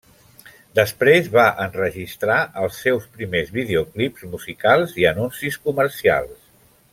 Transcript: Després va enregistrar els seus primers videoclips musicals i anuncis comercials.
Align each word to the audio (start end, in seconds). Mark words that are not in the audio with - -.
Després 0.77 1.27
va 1.35 1.43
enregistrar 1.65 2.37
els 2.61 2.79
seus 2.85 3.05
primers 3.19 3.53
videoclips 3.59 4.27
musicals 4.33 4.97
i 5.03 5.07
anuncis 5.11 5.61
comercials. 5.69 6.35